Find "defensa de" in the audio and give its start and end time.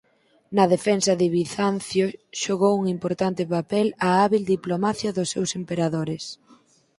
0.73-1.27